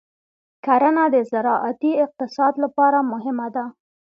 [0.65, 3.65] کرنه د زراعتي اقتصاد لپاره مهمه ده.